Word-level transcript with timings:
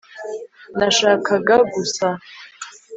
nashakaga 0.77 1.55
gusa 1.73 2.07